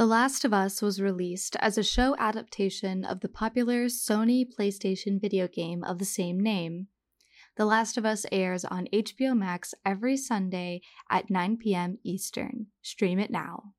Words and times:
The 0.00 0.06
Last 0.06 0.46
of 0.46 0.54
Us 0.54 0.80
was 0.80 0.98
released 0.98 1.56
as 1.56 1.76
a 1.76 1.82
show 1.82 2.16
adaptation 2.18 3.04
of 3.04 3.20
the 3.20 3.28
popular 3.28 3.84
Sony 3.84 4.46
PlayStation 4.50 5.20
video 5.20 5.46
game 5.46 5.84
of 5.84 5.98
the 5.98 6.06
same 6.06 6.40
name. 6.40 6.86
The 7.58 7.66
Last 7.66 7.98
of 7.98 8.06
Us 8.06 8.24
airs 8.32 8.64
on 8.64 8.88
HBO 8.94 9.36
Max 9.36 9.74
every 9.84 10.16
Sunday 10.16 10.80
at 11.10 11.28
9 11.28 11.58
p.m. 11.58 11.98
Eastern. 12.02 12.68
Stream 12.80 13.18
it 13.18 13.30
now. 13.30 13.74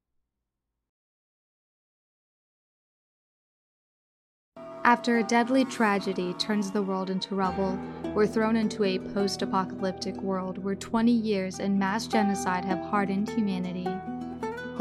After 4.84 5.18
a 5.18 5.24
deadly 5.24 5.66
tragedy 5.66 6.36
turns 6.36 6.70
the 6.70 6.84
world 6.84 7.10
into 7.10 7.34
rubble, 7.34 7.80
we're 8.14 8.28
thrown 8.28 8.56
into 8.58 8.84
a 8.84 9.00
post 9.00 9.42
apocalyptic 9.42 10.18
world 10.18 10.60
where 10.60 10.76
20 10.76 11.12
years 11.12 11.60
and 11.60 11.80
mass 11.80 12.06
genocide 12.06 12.64
have 12.64 12.92
hardened 12.92 13.28
humanity 13.28 13.88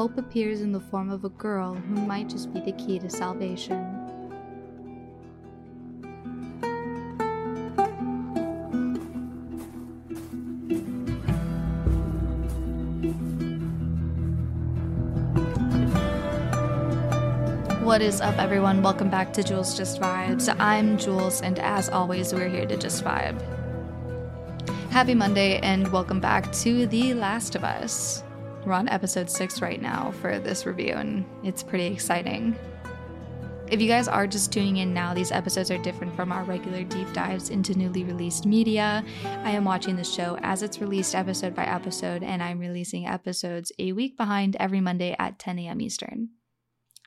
hope 0.00 0.16
appears 0.16 0.62
in 0.62 0.72
the 0.72 0.80
form 0.80 1.10
of 1.10 1.24
a 1.24 1.28
girl 1.28 1.74
who 1.74 1.94
might 2.06 2.26
just 2.26 2.50
be 2.54 2.60
the 2.60 2.72
key 2.72 2.98
to 2.98 3.10
salvation. 3.10 3.76
What 17.84 18.00
is 18.00 18.22
up, 18.22 18.38
everyone? 18.38 18.82
Welcome 18.82 19.10
back 19.10 19.34
to 19.34 19.42
Jules 19.42 19.76
Just 19.76 20.00
Vibes. 20.00 20.48
I'm 20.58 20.96
Jules, 20.96 21.42
and 21.42 21.58
as 21.58 21.90
always, 21.90 22.32
we're 22.32 22.48
here 22.48 22.64
to 22.64 22.78
just 22.78 23.04
vibe. 23.04 23.38
Happy 24.88 25.14
Monday, 25.14 25.58
and 25.58 25.92
welcome 25.92 26.20
back 26.20 26.50
to 26.52 26.86
The 26.86 27.12
Last 27.12 27.54
of 27.54 27.64
Us. 27.64 28.22
We're 28.66 28.74
on 28.74 28.88
episode 28.88 29.30
six 29.30 29.62
right 29.62 29.80
now 29.80 30.12
for 30.20 30.38
this 30.38 30.66
review, 30.66 30.92
and 30.94 31.24
it's 31.42 31.62
pretty 31.62 31.86
exciting. 31.86 32.54
If 33.68 33.80
you 33.80 33.88
guys 33.88 34.06
are 34.06 34.26
just 34.26 34.52
tuning 34.52 34.78
in 34.78 34.92
now, 34.92 35.14
these 35.14 35.32
episodes 35.32 35.70
are 35.70 35.78
different 35.78 36.14
from 36.14 36.30
our 36.30 36.44
regular 36.44 36.82
deep 36.82 37.10
dives 37.14 37.48
into 37.48 37.78
newly 37.78 38.04
released 38.04 38.44
media. 38.44 39.02
I 39.24 39.52
am 39.52 39.64
watching 39.64 39.96
the 39.96 40.04
show 40.04 40.36
as 40.42 40.62
it's 40.62 40.80
released 40.80 41.14
episode 41.14 41.54
by 41.54 41.64
episode, 41.64 42.22
and 42.22 42.42
I'm 42.42 42.58
releasing 42.58 43.06
episodes 43.06 43.72
a 43.78 43.92
week 43.92 44.16
behind 44.16 44.56
every 44.60 44.80
Monday 44.80 45.16
at 45.18 45.38
10 45.38 45.60
a.m. 45.60 45.80
Eastern. 45.80 46.30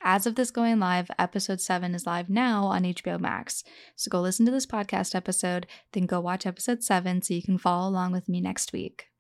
As 0.02 0.26
of 0.26 0.36
this 0.36 0.52
going 0.52 0.80
live, 0.80 1.12
episode 1.20 1.62
7 1.62 1.94
is 1.94 2.08
live 2.08 2.30
now 2.30 2.66
on 2.66 2.84
HBO 2.84 3.20
Max. 3.20 3.64
So 3.96 4.10
go 4.10 4.22
listen 4.22 4.46
to 4.48 4.52
this 4.52 4.66
podcast 4.66 5.14
episode, 5.14 5.68
then 5.92 6.08
go 6.08 6.20
watch 6.20 6.46
episode 6.46 6.82
7 6.82 7.22
so 7.22 7.34
you 7.34 7.44
can 7.44 7.58
follow 7.58 7.88
along 7.88 8.12
with 8.12 8.28
me 8.28 8.42
next 8.42 8.74
week. 8.74 9.13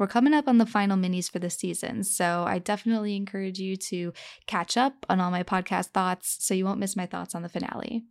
We're 0.00 0.06
coming 0.06 0.32
up 0.32 0.48
on 0.48 0.56
the 0.56 0.64
final 0.64 0.96
minis 0.96 1.30
for 1.30 1.40
the 1.40 1.50
season, 1.50 2.04
so 2.04 2.44
I 2.48 2.58
definitely 2.58 3.16
encourage 3.16 3.58
you 3.58 3.76
to 3.76 4.14
catch 4.46 4.78
up 4.78 5.04
on 5.10 5.20
all 5.20 5.30
my 5.30 5.42
podcast 5.42 5.88
thoughts 5.88 6.38
so 6.40 6.54
you 6.54 6.64
won't 6.64 6.78
miss 6.78 6.96
my 6.96 7.04
thoughts 7.04 7.34
on 7.34 7.42
the 7.42 7.50
finale. 7.50 8.04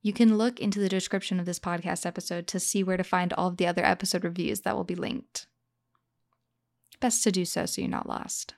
You 0.00 0.12
can 0.12 0.38
look 0.38 0.60
into 0.60 0.78
the 0.78 0.88
description 0.88 1.40
of 1.40 1.44
this 1.44 1.58
podcast 1.58 2.06
episode 2.06 2.46
to 2.46 2.60
see 2.60 2.84
where 2.84 2.96
to 2.96 3.02
find 3.02 3.32
all 3.32 3.48
of 3.48 3.56
the 3.56 3.66
other 3.66 3.84
episode 3.84 4.22
reviews 4.22 4.60
that 4.60 4.76
will 4.76 4.84
be 4.84 4.94
linked. 4.94 5.48
Best 7.00 7.24
to 7.24 7.32
do 7.32 7.44
so 7.44 7.66
so 7.66 7.80
you're 7.80 7.90
not 7.90 8.08
lost. 8.08 8.54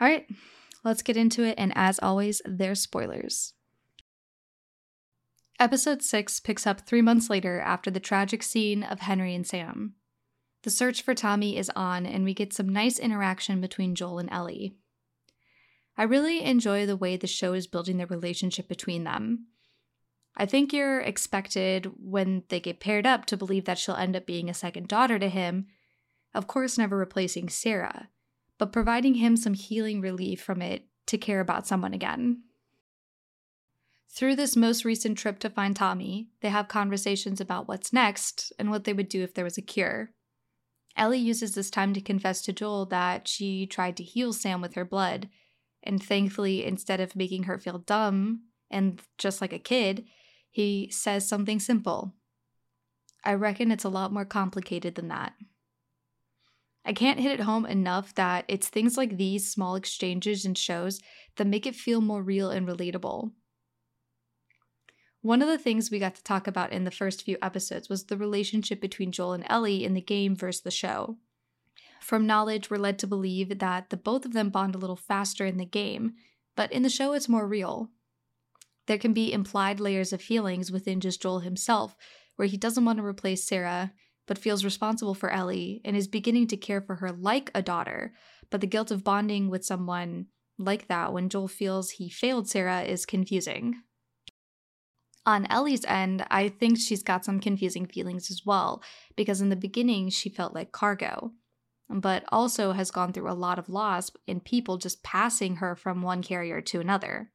All 0.00 0.08
right, 0.08 0.26
let's 0.82 1.02
get 1.02 1.18
into 1.18 1.44
it, 1.44 1.56
and 1.58 1.70
as 1.76 1.98
always, 1.98 2.40
there's 2.46 2.80
spoilers. 2.80 3.53
Episode 5.60 6.02
6 6.02 6.40
picks 6.40 6.66
up 6.66 6.80
three 6.80 7.02
months 7.02 7.30
later 7.30 7.60
after 7.60 7.90
the 7.90 8.00
tragic 8.00 8.42
scene 8.42 8.82
of 8.82 9.00
Henry 9.00 9.34
and 9.34 9.46
Sam. 9.46 9.94
The 10.64 10.70
search 10.70 11.02
for 11.02 11.14
Tommy 11.14 11.56
is 11.56 11.70
on, 11.76 12.06
and 12.06 12.24
we 12.24 12.34
get 12.34 12.52
some 12.52 12.68
nice 12.68 12.98
interaction 12.98 13.60
between 13.60 13.94
Joel 13.94 14.18
and 14.18 14.30
Ellie. 14.32 14.74
I 15.96 16.02
really 16.02 16.42
enjoy 16.42 16.86
the 16.86 16.96
way 16.96 17.16
the 17.16 17.28
show 17.28 17.52
is 17.52 17.68
building 17.68 17.98
the 17.98 18.06
relationship 18.06 18.66
between 18.66 19.04
them. 19.04 19.46
I 20.36 20.46
think 20.46 20.72
you're 20.72 21.00
expected 21.00 21.92
when 21.98 22.42
they 22.48 22.58
get 22.58 22.80
paired 22.80 23.06
up 23.06 23.24
to 23.26 23.36
believe 23.36 23.66
that 23.66 23.78
she'll 23.78 23.94
end 23.94 24.16
up 24.16 24.26
being 24.26 24.50
a 24.50 24.54
second 24.54 24.88
daughter 24.88 25.20
to 25.20 25.28
him, 25.28 25.66
of 26.34 26.48
course, 26.48 26.76
never 26.76 26.96
replacing 26.96 27.48
Sarah, 27.48 28.08
but 28.58 28.72
providing 28.72 29.14
him 29.14 29.36
some 29.36 29.54
healing 29.54 30.00
relief 30.00 30.42
from 30.42 30.60
it 30.60 30.88
to 31.06 31.16
care 31.16 31.38
about 31.38 31.68
someone 31.68 31.94
again. 31.94 32.42
Through 34.10 34.36
this 34.36 34.56
most 34.56 34.84
recent 34.84 35.18
trip 35.18 35.38
to 35.40 35.50
find 35.50 35.74
Tommy, 35.74 36.28
they 36.40 36.48
have 36.48 36.68
conversations 36.68 37.40
about 37.40 37.66
what's 37.66 37.92
next 37.92 38.52
and 38.58 38.70
what 38.70 38.84
they 38.84 38.92
would 38.92 39.08
do 39.08 39.22
if 39.22 39.34
there 39.34 39.44
was 39.44 39.58
a 39.58 39.62
cure. 39.62 40.10
Ellie 40.96 41.18
uses 41.18 41.54
this 41.54 41.70
time 41.70 41.92
to 41.94 42.00
confess 42.00 42.42
to 42.42 42.52
Joel 42.52 42.86
that 42.86 43.26
she 43.26 43.66
tried 43.66 43.96
to 43.96 44.04
heal 44.04 44.32
Sam 44.32 44.60
with 44.60 44.74
her 44.74 44.84
blood, 44.84 45.28
and 45.82 46.02
thankfully, 46.02 46.64
instead 46.64 47.00
of 47.00 47.16
making 47.16 47.44
her 47.44 47.58
feel 47.58 47.78
dumb 47.78 48.42
and 48.70 49.02
just 49.18 49.40
like 49.40 49.52
a 49.52 49.58
kid, 49.58 50.04
he 50.50 50.88
says 50.92 51.28
something 51.28 51.58
simple. 51.58 52.14
I 53.24 53.34
reckon 53.34 53.72
it's 53.72 53.84
a 53.84 53.88
lot 53.88 54.12
more 54.12 54.24
complicated 54.24 54.94
than 54.94 55.08
that. 55.08 55.32
I 56.84 56.92
can't 56.92 57.18
hit 57.18 57.40
it 57.40 57.44
home 57.44 57.64
enough 57.64 58.14
that 58.14 58.44
it's 58.46 58.68
things 58.68 58.96
like 58.96 59.16
these 59.16 59.50
small 59.50 59.74
exchanges 59.74 60.44
and 60.44 60.56
shows 60.56 61.00
that 61.36 61.46
make 61.46 61.66
it 61.66 61.74
feel 61.74 62.00
more 62.00 62.22
real 62.22 62.50
and 62.50 62.68
relatable. 62.68 63.32
One 65.24 65.40
of 65.40 65.48
the 65.48 65.56
things 65.56 65.90
we 65.90 65.98
got 65.98 66.16
to 66.16 66.22
talk 66.22 66.46
about 66.46 66.70
in 66.70 66.84
the 66.84 66.90
first 66.90 67.22
few 67.22 67.38
episodes 67.40 67.88
was 67.88 68.04
the 68.04 68.18
relationship 68.18 68.78
between 68.78 69.10
Joel 69.10 69.32
and 69.32 69.46
Ellie 69.48 69.82
in 69.82 69.94
the 69.94 70.02
game 70.02 70.36
versus 70.36 70.60
the 70.60 70.70
show. 70.70 71.16
From 72.02 72.26
knowledge, 72.26 72.68
we're 72.68 72.76
led 72.76 72.98
to 72.98 73.06
believe 73.06 73.58
that 73.58 73.88
the 73.88 73.96
both 73.96 74.26
of 74.26 74.34
them 74.34 74.50
bond 74.50 74.74
a 74.74 74.78
little 74.78 74.96
faster 74.96 75.46
in 75.46 75.56
the 75.56 75.64
game, 75.64 76.12
but 76.56 76.70
in 76.70 76.82
the 76.82 76.90
show, 76.90 77.14
it's 77.14 77.26
more 77.26 77.48
real. 77.48 77.88
There 78.84 78.98
can 78.98 79.14
be 79.14 79.32
implied 79.32 79.80
layers 79.80 80.12
of 80.12 80.20
feelings 80.20 80.70
within 80.70 81.00
just 81.00 81.22
Joel 81.22 81.38
himself, 81.38 81.96
where 82.36 82.46
he 82.46 82.58
doesn't 82.58 82.84
want 82.84 82.98
to 82.98 83.04
replace 83.06 83.44
Sarah, 83.44 83.94
but 84.26 84.36
feels 84.36 84.62
responsible 84.62 85.14
for 85.14 85.30
Ellie 85.30 85.80
and 85.86 85.96
is 85.96 86.06
beginning 86.06 86.48
to 86.48 86.58
care 86.58 86.82
for 86.82 86.96
her 86.96 87.10
like 87.10 87.50
a 87.54 87.62
daughter. 87.62 88.12
But 88.50 88.60
the 88.60 88.66
guilt 88.66 88.90
of 88.90 89.02
bonding 89.02 89.48
with 89.48 89.64
someone 89.64 90.26
like 90.58 90.88
that 90.88 91.14
when 91.14 91.30
Joel 91.30 91.48
feels 91.48 91.92
he 91.92 92.10
failed 92.10 92.46
Sarah 92.46 92.82
is 92.82 93.06
confusing. 93.06 93.76
On 95.26 95.46
Ellie's 95.46 95.84
end, 95.86 96.26
I 96.30 96.48
think 96.48 96.78
she's 96.78 97.02
got 97.02 97.24
some 97.24 97.40
confusing 97.40 97.86
feelings 97.86 98.30
as 98.30 98.44
well, 98.44 98.82
because 99.16 99.40
in 99.40 99.48
the 99.48 99.56
beginning 99.56 100.10
she 100.10 100.28
felt 100.28 100.54
like 100.54 100.70
cargo, 100.70 101.32
but 101.88 102.24
also 102.28 102.72
has 102.72 102.90
gone 102.90 103.12
through 103.12 103.30
a 103.30 103.32
lot 103.32 103.58
of 103.58 103.70
loss 103.70 104.10
in 104.26 104.40
people 104.40 104.76
just 104.76 105.02
passing 105.02 105.56
her 105.56 105.74
from 105.74 106.02
one 106.02 106.22
carrier 106.22 106.60
to 106.60 106.80
another. 106.80 107.30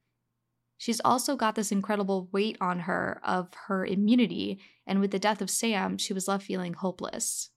She's 0.78 1.00
also 1.04 1.36
got 1.36 1.56
this 1.56 1.72
incredible 1.72 2.28
weight 2.32 2.56
on 2.60 2.80
her 2.80 3.20
of 3.24 3.52
her 3.66 3.84
immunity, 3.84 4.60
and 4.86 5.00
with 5.00 5.10
the 5.10 5.18
death 5.18 5.42
of 5.42 5.50
Sam, 5.50 5.98
she 5.98 6.12
was 6.12 6.28
left 6.28 6.46
feeling 6.46 6.74
hopeless. 6.74 7.50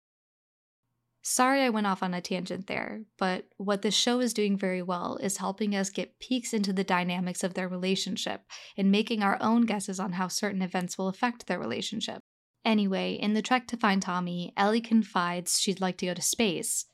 Sorry 1.26 1.62
I 1.62 1.70
went 1.70 1.86
off 1.86 2.02
on 2.02 2.12
a 2.12 2.20
tangent 2.20 2.66
there, 2.66 3.00
but 3.16 3.46
what 3.56 3.80
this 3.80 3.94
show 3.94 4.20
is 4.20 4.34
doing 4.34 4.58
very 4.58 4.82
well 4.82 5.16
is 5.22 5.38
helping 5.38 5.74
us 5.74 5.88
get 5.88 6.20
peeks 6.20 6.52
into 6.52 6.70
the 6.70 6.84
dynamics 6.84 7.42
of 7.42 7.54
their 7.54 7.66
relationship 7.66 8.42
and 8.76 8.92
making 8.92 9.22
our 9.22 9.38
own 9.40 9.62
guesses 9.62 9.98
on 9.98 10.12
how 10.12 10.28
certain 10.28 10.60
events 10.60 10.98
will 10.98 11.08
affect 11.08 11.46
their 11.46 11.58
relationship. 11.58 12.20
Anyway, 12.62 13.14
in 13.14 13.32
the 13.32 13.40
trek 13.40 13.66
to 13.68 13.76
find 13.78 14.02
Tommy, 14.02 14.52
Ellie 14.54 14.82
confides 14.82 15.58
she'd 15.58 15.80
like 15.80 15.96
to 15.96 16.06
go 16.06 16.12
to 16.12 16.20
space. 16.20 16.84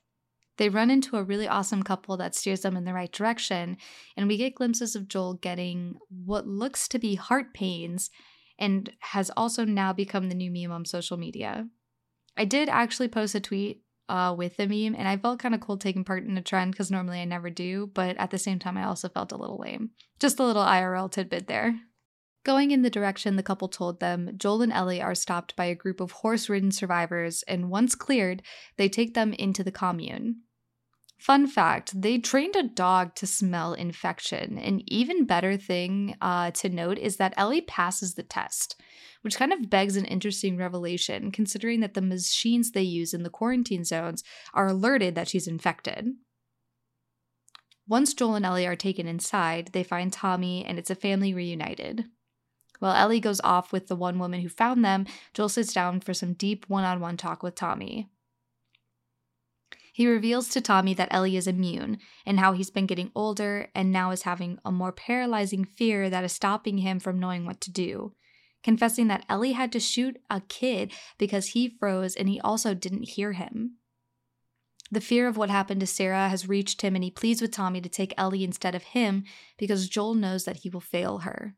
They 0.59 0.69
run 0.69 0.91
into 0.91 1.17
a 1.17 1.25
really 1.25 1.49
awesome 1.49 1.83
couple 1.83 2.17
that 2.19 2.37
steers 2.37 2.61
them 2.61 2.77
in 2.77 2.85
the 2.85 2.95
right 2.95 3.11
direction, 3.11 3.79
and 4.17 4.29
we 4.29 4.37
get 4.37 4.55
glimpses 4.55 4.95
of 4.95 5.09
Joel 5.09 5.35
getting 5.35 5.97
what 6.09 6.47
looks 6.47 6.87
to 6.89 7.01
be 7.01 7.17
heart 7.17 7.53
pains 7.53 8.11
and 8.61 8.93
has 9.01 9.33
also 9.37 9.65
now 9.65 9.93
become 9.93 10.29
the 10.29 10.37
new 10.37 10.53
meme 10.53 10.71
on 10.71 10.85
social 10.85 11.17
media. 11.17 11.67
I 12.37 12.45
did 12.45 12.69
actually 12.69 13.09
post 13.09 13.35
a 13.35 13.41
tweet 13.41 13.83
uh, 14.10 14.34
with 14.34 14.56
the 14.56 14.66
meme, 14.66 14.97
and 14.98 15.06
I 15.06 15.16
felt 15.16 15.38
kind 15.38 15.54
of 15.54 15.60
cool 15.60 15.78
taking 15.78 16.04
part 16.04 16.25
in 16.25 16.37
a 16.37 16.43
trend 16.43 16.72
because 16.72 16.91
normally 16.91 17.21
I 17.21 17.24
never 17.24 17.48
do, 17.48 17.91
but 17.95 18.16
at 18.16 18.30
the 18.30 18.39
same 18.39 18.59
time, 18.59 18.77
I 18.77 18.84
also 18.84 19.09
felt 19.09 19.30
a 19.30 19.36
little 19.36 19.59
lame. 19.59 19.91
Just 20.18 20.41
a 20.41 20.45
little 20.45 20.65
IRL 20.65 21.10
tidbit 21.10 21.47
there. 21.47 21.80
Going 22.45 22.72
in 22.72 22.83
the 22.83 22.91
direction 22.91 23.36
the 23.36 23.42
couple 23.42 23.68
told 23.68 24.01
them, 24.01 24.30
Joel 24.36 24.62
and 24.62 24.72
Ellie 24.72 25.01
are 25.01 25.15
stopped 25.15 25.54
by 25.54 25.66
a 25.66 25.77
group 25.77 26.01
of 26.01 26.10
horse 26.10 26.48
ridden 26.48 26.72
survivors, 26.72 27.45
and 27.47 27.71
once 27.71 27.95
cleared, 27.95 28.42
they 28.77 28.89
take 28.89 29.15
them 29.15 29.33
into 29.34 29.62
the 29.62 29.71
commune. 29.71 30.42
Fun 31.21 31.47
fact 31.47 32.01
they 32.01 32.19
trained 32.19 32.57
a 32.57 32.63
dog 32.63 33.15
to 33.15 33.27
smell 33.27 33.75
infection. 33.75 34.59
An 34.59 34.83
even 34.87 35.27
better 35.27 35.57
thing 35.57 36.17
uh, 36.21 36.51
to 36.53 36.69
note 36.69 36.99
is 36.99 37.17
that 37.17 37.34
Ellie 37.37 37.61
passes 37.61 38.15
the 38.15 38.22
test 38.22 38.81
which 39.22 39.37
kind 39.37 39.53
of 39.53 39.71
begs 39.71 39.97
an 39.97 40.05
interesting 40.05 40.57
revelation 40.57 41.31
considering 41.31 41.81
that 41.81 41.95
the 41.95 42.01
machines 42.01 42.71
they 42.71 42.83
use 42.83 43.13
in 43.13 43.22
the 43.22 43.31
quarantine 43.31 43.84
zones 43.84 44.25
are 44.55 44.69
alerted 44.69 45.15
that 45.15 45.28
she's 45.28 45.47
infected. 45.47 46.15
Once 47.87 48.15
Joel 48.15 48.37
and 48.37 48.47
Ellie 48.47 48.66
are 48.66 48.77
taken 48.77 49.07
inside, 49.07 49.71
they 49.73 49.83
find 49.83 50.13
Tommy 50.13 50.65
and 50.65 50.78
it's 50.78 50.91
a 50.91 50.95
family 50.95 51.34
reunited. 51.34 52.07
While 52.78 52.95
Ellie 52.95 53.21
goes 53.21 53.41
off 53.43 53.73
with 53.73 53.89
the 53.89 53.97
one 53.97 54.19
woman 54.19 54.41
who 54.41 54.49
found 54.49 54.84
them, 54.84 55.07
Joel 55.34 55.51
sits 55.51 55.75
down 55.75 56.01
for 56.01 56.15
some 56.15 56.33
deep 56.33 56.65
one 56.69 56.84
on 56.84 57.01
one 57.01 57.16
talk 57.16 57.43
with 57.43 57.55
Tommy. 57.55 58.09
He 59.92 60.07
reveals 60.07 60.48
to 60.51 60.60
Tommy 60.60 60.95
that 60.95 61.09
Ellie 61.10 61.37
is 61.37 61.47
immune 61.47 61.98
and 62.25 62.39
how 62.39 62.53
he's 62.53 62.71
been 62.71 62.87
getting 62.87 63.10
older 63.15 63.69
and 63.75 63.91
now 63.91 64.10
is 64.10 64.22
having 64.22 64.59
a 64.65 64.71
more 64.71 64.92
paralyzing 64.92 65.65
fear 65.65 66.09
that 66.09 66.25
is 66.25 66.33
stopping 66.33 66.78
him 66.78 67.01
from 67.01 67.19
knowing 67.19 67.45
what 67.45 67.60
to 67.63 67.71
do. 67.71 68.15
Confessing 68.63 69.09
that 69.09 69.25
Ellie 69.28 69.53
had 69.53 69.72
to 69.72 69.81
shoot 69.81 70.21
a 70.28 70.41
kid 70.42 70.92
because 71.19 71.48
he 71.48 71.77
froze 71.78 72.15
and 72.15 72.28
he 72.28 72.41
also 72.41 72.75
didn't 72.75 73.10
hear 73.10 73.33
him. 73.33 73.77
The 74.92 75.01
fear 75.01 75.28
of 75.28 75.37
what 75.37 75.51
happened 75.51 75.81
to 75.81 75.87
Sarah 75.87 76.28
has 76.28 76.48
reached 76.48 76.83
him 76.83 76.95
and 76.95 77.04
he 77.04 77.10
pleads 77.10 77.41
with 77.41 77.53
Tommy 77.53 77.81
to 77.81 77.89
take 77.89 78.13
Ellie 78.19 78.45
instead 78.45 78.75
of 78.75 78.83
him 78.83 79.25
because 79.57 79.89
Joel 79.89 80.15
knows 80.15 80.45
that 80.45 80.59
he 80.59 80.69
will 80.69 80.81
fail 80.81 81.19
her. 81.19 81.54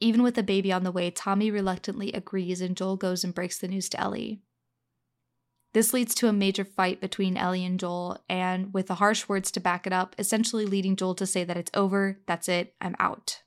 Even 0.00 0.22
with 0.22 0.34
the 0.34 0.42
baby 0.42 0.70
on 0.70 0.84
the 0.84 0.92
way, 0.92 1.10
Tommy 1.10 1.50
reluctantly 1.50 2.12
agrees 2.12 2.60
and 2.60 2.76
Joel 2.76 2.96
goes 2.96 3.24
and 3.24 3.34
breaks 3.34 3.58
the 3.58 3.68
news 3.68 3.88
to 3.90 4.00
Ellie. 4.00 4.40
This 5.74 5.92
leads 5.92 6.14
to 6.14 6.28
a 6.28 6.32
major 6.32 6.64
fight 6.64 7.00
between 7.00 7.36
Ellie 7.36 7.64
and 7.64 7.80
Joel, 7.80 8.22
and 8.28 8.72
with 8.72 8.86
the 8.86 8.94
harsh 8.94 9.28
words 9.28 9.50
to 9.50 9.60
back 9.60 9.88
it 9.88 9.92
up, 9.92 10.14
essentially 10.20 10.66
leading 10.66 10.94
Joel 10.94 11.16
to 11.16 11.26
say 11.26 11.42
that 11.42 11.56
it's 11.56 11.70
over, 11.74 12.20
that's 12.26 12.48
it, 12.48 12.74
I'm 12.80 12.94
out. 13.00 13.42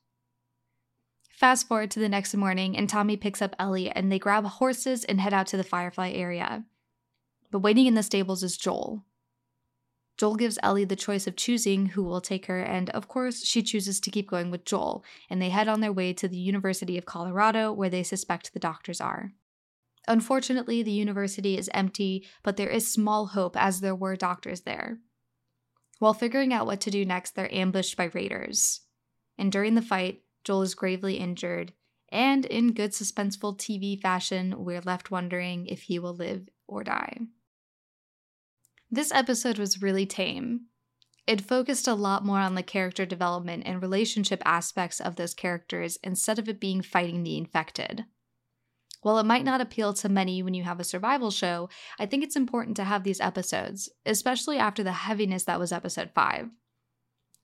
Fast 1.30 1.70
forward 1.70 1.90
to 1.92 2.02
the 2.02 2.10
next 2.10 2.36
morning, 2.36 2.76
and 2.78 2.90
Tommy 2.90 3.16
picks 3.16 3.42
up 3.42 3.56
Ellie 3.58 3.90
and 3.90 4.12
they 4.12 4.20
grab 4.20 4.44
horses 4.44 5.06
and 5.06 5.22
head 5.22 5.34
out 5.34 5.48
to 5.48 5.58
the 5.58 5.64
Firefly 5.64 6.10
area. 6.10 6.66
But 7.50 7.60
waiting 7.60 7.86
in 7.86 7.94
the 7.94 8.04
stables 8.04 8.44
is 8.44 8.58
Joel. 8.58 9.06
Joel 10.18 10.36
gives 10.36 10.60
Ellie 10.62 10.84
the 10.84 10.96
choice 10.98 11.28
of 11.28 11.38
choosing 11.38 11.86
who 11.86 12.04
will 12.04 12.20
take 12.20 12.48
her, 12.48 12.60
and 12.60 12.90
of 12.90 13.08
course, 13.08 13.46
she 13.46 13.64
chooses 13.64 14.02
to 14.02 14.12
keep 14.12 14.30
going 14.30 14.52
with 14.52 14.66
Joel, 14.66 15.06
and 15.30 15.42
they 15.42 15.50
head 15.50 15.70
on 15.70 15.80
their 15.80 15.94
way 15.94 16.12
to 16.12 16.28
the 16.28 16.36
University 16.36 16.98
of 16.98 17.06
Colorado, 17.06 17.72
where 17.72 17.90
they 17.90 18.04
suspect 18.04 18.52
the 18.52 18.60
doctors 18.60 19.00
are. 19.00 19.32
Unfortunately, 20.08 20.82
the 20.84 20.92
university 20.92 21.58
is 21.58 21.70
empty, 21.74 22.26
but 22.44 22.56
there 22.58 22.70
is 22.70 22.92
small 22.92 23.28
hope 23.28 23.58
as 23.58 23.82
there 23.82 23.96
were 23.96 24.16
doctors 24.16 24.62
there. 24.62 25.00
While 26.00 26.14
figuring 26.14 26.54
out 26.54 26.66
what 26.66 26.80
to 26.82 26.92
do 26.92 27.04
next, 27.04 27.36
they're 27.36 27.54
ambushed 27.54 27.98
by 27.98 28.06
raiders. 28.14 28.82
And 29.38 29.52
during 29.52 29.76
the 29.76 29.82
fight, 29.82 30.22
Joel 30.44 30.62
is 30.62 30.76
gravely 30.76 31.16
injured, 31.16 31.74
and 32.10 32.46
in 32.46 32.74
good 32.74 32.92
suspenseful 32.92 33.58
TV 33.58 34.00
fashion, 34.00 34.56
we're 34.64 34.82
left 34.82 35.12
wondering 35.12 35.68
if 35.68 35.84
he 35.84 36.00
will 36.00 36.16
live 36.16 36.48
or 36.68 36.84
die. 36.84 37.18
This 38.90 39.12
episode 39.12 39.60
was 39.60 39.82
really 39.82 40.06
tame. 40.06 40.68
It 41.26 41.42
focused 41.42 41.90
a 41.90 41.94
lot 41.94 42.24
more 42.24 42.40
on 42.40 42.56
the 42.56 42.64
character 42.64 43.06
development 43.06 43.64
and 43.66 43.82
relationship 43.82 44.42
aspects 44.46 45.02
of 45.02 45.18
those 45.18 45.34
characters 45.34 45.98
instead 46.02 46.40
of 46.40 46.48
it 46.48 46.62
being 46.62 46.82
fighting 46.82 47.24
the 47.24 47.38
infected. 47.38 48.06
While 49.02 49.20
it 49.20 49.26
might 49.26 49.46
not 49.46 49.62
appeal 49.62 49.94
to 49.94 50.10
many 50.10 50.42
when 50.42 50.54
you 50.54 50.64
have 50.64 50.80
a 50.80 50.84
survival 50.84 51.32
show, 51.32 51.70
I 52.00 52.06
think 52.06 52.24
it's 52.24 52.36
important 52.36 52.78
to 52.78 52.84
have 52.84 53.04
these 53.04 53.22
episodes, 53.22 53.90
especially 54.06 54.58
after 54.58 54.84
the 54.84 54.92
heaviness 54.92 55.44
that 55.46 55.60
was 55.60 55.72
episode 55.72 56.12
5. 56.14 56.50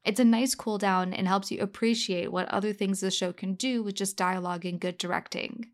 It's 0.03 0.19
a 0.19 0.25
nice 0.25 0.55
cool 0.55 0.77
down 0.77 1.13
and 1.13 1.27
helps 1.27 1.51
you 1.51 1.59
appreciate 1.61 2.31
what 2.31 2.49
other 2.49 2.73
things 2.73 2.99
the 2.99 3.11
show 3.11 3.31
can 3.31 3.53
do 3.53 3.83
with 3.83 3.95
just 3.95 4.17
dialogue 4.17 4.65
and 4.65 4.79
good 4.79 4.97
directing. 4.97 5.67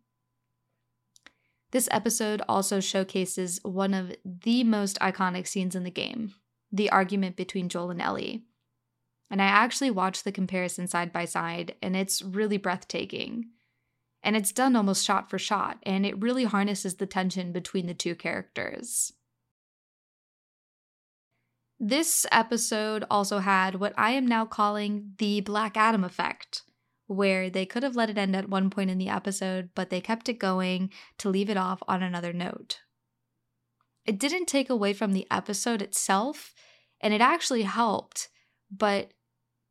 This 1.72 1.88
episode 1.92 2.42
also 2.48 2.80
showcases 2.80 3.60
one 3.64 3.94
of 3.94 4.16
the 4.24 4.64
most 4.64 5.00
iconic 5.00 5.48
scenes 5.48 5.76
in 5.76 5.84
the 5.84 5.92
game 5.92 6.34
the 6.72 6.92
argument 6.92 7.36
between 7.36 7.68
Joel 7.68 7.90
and 7.90 8.00
Ellie. 8.00 8.44
And 9.32 9.42
I 9.42 9.46
actually 9.46 9.90
watched 9.90 10.24
the 10.24 10.32
comparison 10.32 10.86
side 10.86 11.12
by 11.12 11.26
side, 11.26 11.74
and 11.82 11.96
it's 11.96 12.22
really 12.22 12.58
breathtaking. 12.58 13.46
And 14.22 14.36
it's 14.36 14.52
done 14.52 14.76
almost 14.76 15.06
shot 15.06 15.30
for 15.30 15.40
shot, 15.40 15.80
and 15.84 16.06
it 16.06 16.22
really 16.22 16.44
harnesses 16.44 16.96
the 16.96 17.06
tension 17.06 17.52
between 17.52 17.88
the 17.88 17.94
two 17.94 18.16
characters. 18.16 19.14
This 21.80 22.26
episode 22.30 23.06
also 23.10 23.40
had 23.40 23.76
what 23.76 23.94
I 23.98 24.12
am 24.12 24.28
now 24.28 24.46
calling 24.46 25.14
the 25.18 25.40
Black 25.40 25.78
Adam 25.78 26.04
effect, 26.04 26.64
where 27.08 27.50
they 27.50 27.66
could 27.66 27.84
have 27.84 27.96
let 27.96 28.10
it 28.10 28.18
end 28.18 28.36
at 28.36 28.50
one 28.50 28.70
point 28.70 28.90
in 28.90 28.98
the 28.98 29.08
episode, 29.08 29.70
but 29.74 29.90
they 29.90 30.02
kept 30.02 30.28
it 30.28 30.40
going 30.40 30.92
to 31.20 31.30
leave 31.30 31.50
it 31.50 31.56
off 31.56 31.82
on 31.88 32.04
another 32.04 32.34
note. 32.34 32.82
It 34.06 34.20
didn't 34.20 34.48
take 34.48 34.70
away 34.70 34.92
from 34.92 35.14
the 35.14 35.26
episode 35.32 35.82
itself, 35.82 36.54
and 37.00 37.14
it 37.14 37.22
actually 37.22 37.62
helped, 37.62 38.28
but 38.70 39.12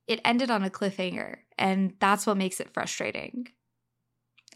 it 0.06 0.20
ended 0.24 0.50
on 0.50 0.64
a 0.64 0.70
cliffhanger, 0.70 1.40
and 1.58 1.92
that's 2.00 2.26
what 2.26 2.38
makes 2.38 2.58
it 2.60 2.72
frustrating. 2.72 3.48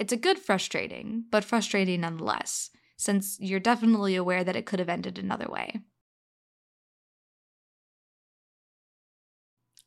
It's 0.03 0.13
a 0.13 0.17
good 0.17 0.41
frustrating, 0.41 1.27
but 1.31 1.45
frustrating 1.45 2.01
nonetheless, 2.01 2.71
since 2.97 3.37
you're 3.39 3.61
definitely 3.61 4.17
aware 4.17 4.43
that 4.43 4.57
it 4.57 4.67
could 4.67 4.81
have 4.81 4.89
ended 4.89 5.17
another 5.17 5.47
way. 5.49 5.83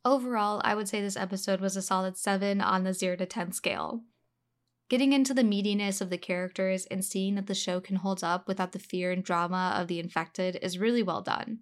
Overall, 0.05 0.61
I 0.63 0.73
would 0.73 0.87
say 0.87 1.01
this 1.01 1.17
episode 1.17 1.59
was 1.59 1.75
a 1.75 1.81
solid 1.81 2.15
7 2.15 2.61
on 2.61 2.85
the 2.85 2.93
0 2.93 3.17
to 3.17 3.25
10 3.25 3.51
scale. 3.51 4.03
Getting 4.87 5.11
into 5.11 5.33
the 5.33 5.43
meatiness 5.43 5.99
of 5.99 6.09
the 6.09 6.17
characters 6.17 6.85
and 6.85 7.03
seeing 7.03 7.35
that 7.35 7.47
the 7.47 7.53
show 7.53 7.81
can 7.81 7.97
hold 7.97 8.23
up 8.23 8.47
without 8.47 8.71
the 8.71 8.79
fear 8.79 9.11
and 9.11 9.21
drama 9.21 9.75
of 9.77 9.89
the 9.89 9.99
infected 9.99 10.57
is 10.61 10.79
really 10.79 11.03
well 11.03 11.23
done. 11.23 11.59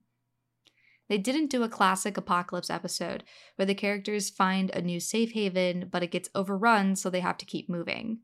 They 1.10 1.18
didn't 1.18 1.50
do 1.50 1.64
a 1.64 1.70
classic 1.70 2.18
apocalypse 2.18 2.70
episode 2.70 3.24
where 3.56 3.66
the 3.66 3.74
characters 3.74 4.30
find 4.30 4.70
a 4.70 4.82
new 4.84 5.00
safe 5.00 5.32
haven, 5.32 5.90
but 5.92 6.04
it 6.04 6.12
gets 6.12 6.30
overrun, 6.36 6.96
so 6.96 7.10
they 7.10 7.22
have 7.22 7.40
to 7.40 7.48
keep 7.48 7.68
moving. 7.68 8.20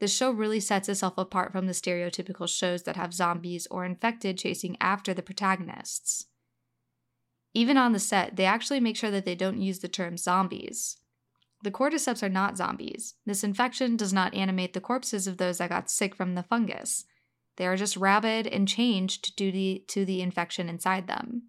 The 0.00 0.08
show 0.08 0.30
really 0.30 0.60
sets 0.60 0.88
itself 0.88 1.16
apart 1.16 1.52
from 1.52 1.66
the 1.66 1.72
stereotypical 1.72 2.48
shows 2.48 2.82
that 2.82 2.96
have 2.96 3.14
zombies 3.14 3.66
or 3.70 3.84
infected 3.84 4.38
chasing 4.38 4.76
after 4.80 5.14
the 5.14 5.22
protagonists. 5.22 6.26
Even 7.54 7.76
on 7.76 7.92
the 7.92 8.00
set, 8.00 8.36
they 8.36 8.44
actually 8.44 8.80
make 8.80 8.96
sure 8.96 9.12
that 9.12 9.24
they 9.24 9.36
don't 9.36 9.60
use 9.60 9.78
the 9.78 9.88
term 9.88 10.16
zombies. 10.16 10.96
The 11.62 11.70
cordyceps 11.70 12.22
are 12.22 12.28
not 12.28 12.56
zombies. 12.56 13.14
This 13.24 13.44
infection 13.44 13.96
does 13.96 14.12
not 14.12 14.34
animate 14.34 14.74
the 14.74 14.80
corpses 14.80 15.26
of 15.26 15.38
those 15.38 15.58
that 15.58 15.70
got 15.70 15.88
sick 15.88 16.14
from 16.14 16.34
the 16.34 16.42
fungus. 16.42 17.04
They 17.56 17.66
are 17.66 17.76
just 17.76 17.96
rabid 17.96 18.48
and 18.48 18.66
changed 18.66 19.36
due 19.36 19.52
to, 19.52 19.78
to 19.78 20.04
the 20.04 20.20
infection 20.20 20.68
inside 20.68 21.06
them. 21.06 21.44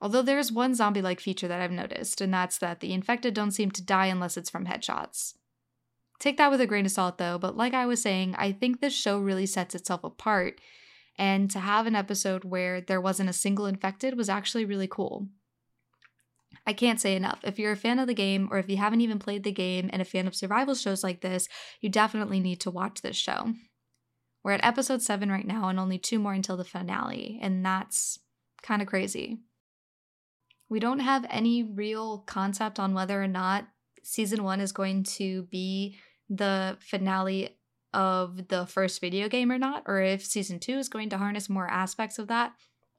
Although 0.00 0.22
there 0.22 0.38
is 0.38 0.50
one 0.50 0.74
zombie 0.74 1.02
like 1.02 1.20
feature 1.20 1.46
that 1.46 1.60
I've 1.60 1.70
noticed, 1.70 2.20
and 2.20 2.32
that's 2.32 2.58
that 2.58 2.80
the 2.80 2.92
infected 2.92 3.34
don't 3.34 3.52
seem 3.52 3.70
to 3.72 3.82
die 3.82 4.06
unless 4.06 4.36
it's 4.36 4.50
from 4.50 4.66
headshots. 4.66 5.34
Take 6.24 6.38
that 6.38 6.50
with 6.50 6.62
a 6.62 6.66
grain 6.66 6.86
of 6.86 6.90
salt 6.90 7.18
though, 7.18 7.36
but 7.36 7.54
like 7.54 7.74
I 7.74 7.84
was 7.84 8.00
saying, 8.00 8.34
I 8.38 8.50
think 8.50 8.80
this 8.80 8.94
show 8.94 9.18
really 9.18 9.44
sets 9.44 9.74
itself 9.74 10.02
apart. 10.04 10.58
And 11.18 11.50
to 11.50 11.58
have 11.58 11.86
an 11.86 11.94
episode 11.94 12.44
where 12.44 12.80
there 12.80 12.98
wasn't 12.98 13.28
a 13.28 13.34
single 13.34 13.66
infected 13.66 14.16
was 14.16 14.30
actually 14.30 14.64
really 14.64 14.86
cool. 14.86 15.28
I 16.66 16.72
can't 16.72 16.98
say 16.98 17.14
enough. 17.14 17.40
If 17.42 17.58
you're 17.58 17.72
a 17.72 17.76
fan 17.76 17.98
of 17.98 18.06
the 18.06 18.14
game, 18.14 18.48
or 18.50 18.56
if 18.56 18.70
you 18.70 18.78
haven't 18.78 19.02
even 19.02 19.18
played 19.18 19.44
the 19.44 19.52
game 19.52 19.90
and 19.92 20.00
a 20.00 20.06
fan 20.06 20.26
of 20.26 20.34
survival 20.34 20.74
shows 20.74 21.04
like 21.04 21.20
this, 21.20 21.46
you 21.82 21.90
definitely 21.90 22.40
need 22.40 22.58
to 22.60 22.70
watch 22.70 23.02
this 23.02 23.16
show. 23.16 23.52
We're 24.42 24.52
at 24.52 24.64
episode 24.64 25.02
7 25.02 25.30
right 25.30 25.46
now, 25.46 25.68
and 25.68 25.78
only 25.78 25.98
two 25.98 26.18
more 26.18 26.32
until 26.32 26.56
the 26.56 26.64
finale, 26.64 27.38
and 27.42 27.62
that's 27.62 28.18
kind 28.62 28.80
of 28.80 28.88
crazy. 28.88 29.40
We 30.70 30.80
don't 30.80 31.00
have 31.00 31.26
any 31.28 31.62
real 31.62 32.20
concept 32.20 32.80
on 32.80 32.94
whether 32.94 33.22
or 33.22 33.28
not 33.28 33.68
season 34.02 34.42
1 34.42 34.62
is 34.62 34.72
going 34.72 35.04
to 35.04 35.42
be 35.50 35.98
the 36.28 36.76
finale 36.80 37.56
of 37.92 38.48
the 38.48 38.66
first 38.66 39.00
video 39.00 39.28
game 39.28 39.52
or 39.52 39.58
not, 39.58 39.84
or 39.86 40.00
if 40.00 40.24
season 40.24 40.58
two 40.58 40.78
is 40.78 40.88
going 40.88 41.08
to 41.10 41.18
harness 41.18 41.48
more 41.48 41.68
aspects 41.68 42.18
of 42.18 42.28
that. 42.28 42.52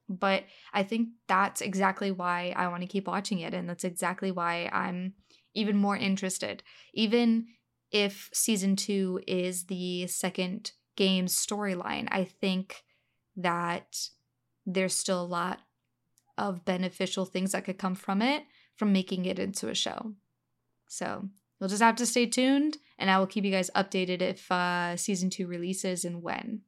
But 0.08 0.44
I 0.72 0.84
think 0.84 1.08
that's 1.26 1.60
exactly 1.60 2.10
why 2.10 2.54
I 2.56 2.68
want 2.68 2.82
to 2.82 2.88
keep 2.88 3.08
watching 3.08 3.40
it. 3.40 3.52
And 3.52 3.68
that's 3.68 3.84
exactly 3.84 4.30
why 4.30 4.70
I'm 4.72 5.14
even 5.54 5.76
more 5.76 5.96
interested. 5.96 6.62
Even 6.94 7.46
if 7.90 8.30
season 8.32 8.76
two 8.76 9.20
is 9.26 9.64
the 9.64 10.06
second 10.06 10.72
game's 10.96 11.34
storyline, 11.34 12.08
I 12.10 12.24
think 12.24 12.84
that 13.36 14.08
there's 14.64 14.94
still 14.94 15.22
a 15.22 15.26
lot 15.26 15.60
of 16.38 16.64
beneficial 16.64 17.26
things 17.26 17.52
that 17.52 17.64
could 17.64 17.78
come 17.78 17.94
from 17.94 18.22
it 18.22 18.44
from 18.76 18.92
making 18.92 19.24
it 19.24 19.38
into 19.38 19.68
a 19.68 19.74
show. 19.74 20.14
So 20.86 21.28
You'll 21.58 21.68
just 21.68 21.82
have 21.82 21.96
to 21.96 22.06
stay 22.06 22.26
tuned, 22.26 22.78
and 22.98 23.10
I 23.10 23.18
will 23.18 23.26
keep 23.26 23.44
you 23.44 23.50
guys 23.50 23.70
updated 23.74 24.22
if 24.22 24.50
uh, 24.50 24.96
season 24.96 25.30
two 25.30 25.46
releases 25.46 26.04
and 26.04 26.22
when. 26.22 26.62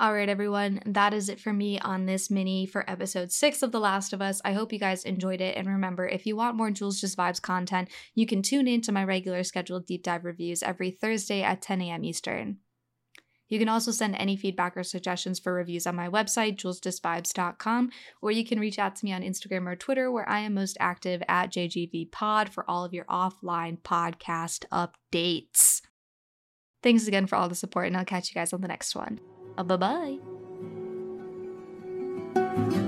All 0.00 0.14
right, 0.14 0.28
everyone, 0.28 0.80
that 0.86 1.12
is 1.12 1.28
it 1.28 1.40
for 1.40 1.52
me 1.52 1.80
on 1.80 2.06
this 2.06 2.30
mini 2.30 2.66
for 2.66 2.88
episode 2.88 3.32
six 3.32 3.64
of 3.64 3.72
The 3.72 3.80
Last 3.80 4.12
of 4.12 4.22
Us. 4.22 4.40
I 4.44 4.52
hope 4.52 4.72
you 4.72 4.78
guys 4.78 5.02
enjoyed 5.02 5.40
it. 5.40 5.56
And 5.56 5.66
remember, 5.66 6.06
if 6.06 6.24
you 6.24 6.36
want 6.36 6.56
more 6.56 6.70
Jules 6.70 7.00
Just 7.00 7.18
Vibes 7.18 7.42
content, 7.42 7.88
you 8.14 8.24
can 8.24 8.40
tune 8.40 8.68
in 8.68 8.80
to 8.82 8.92
my 8.92 9.02
regular 9.02 9.42
scheduled 9.42 9.86
deep 9.86 10.04
dive 10.04 10.24
reviews 10.24 10.62
every 10.62 10.92
Thursday 10.92 11.42
at 11.42 11.62
10 11.62 11.82
a.m. 11.82 12.04
Eastern. 12.04 12.58
You 13.48 13.58
can 13.58 13.68
also 13.68 13.90
send 13.90 14.14
any 14.16 14.36
feedback 14.36 14.76
or 14.76 14.82
suggestions 14.82 15.38
for 15.38 15.52
reviews 15.52 15.86
on 15.86 15.96
my 15.96 16.08
website, 16.08 16.56
julesjustvibes.com, 16.56 17.90
or 18.22 18.30
you 18.30 18.44
can 18.44 18.60
reach 18.60 18.78
out 18.78 18.96
to 18.96 19.04
me 19.04 19.12
on 19.12 19.22
Instagram 19.22 19.66
or 19.66 19.76
Twitter, 19.76 20.10
where 20.10 20.28
I 20.28 20.40
am 20.40 20.54
most 20.54 20.76
active 20.80 21.22
at 21.28 21.52
JJVPod 21.52 22.50
for 22.50 22.68
all 22.68 22.84
of 22.84 22.92
your 22.92 23.04
offline 23.06 23.78
podcast 23.80 24.64
updates. 24.72 25.80
Thanks 26.82 27.08
again 27.08 27.26
for 27.26 27.36
all 27.36 27.48
the 27.48 27.54
support, 27.54 27.86
and 27.86 27.96
I'll 27.96 28.04
catch 28.04 28.30
you 28.30 28.34
guys 28.34 28.52
on 28.52 28.60
the 28.60 28.68
next 28.68 28.94
one. 28.94 29.20
Uh, 29.56 29.64
bye 29.64 30.18
bye. 32.34 32.87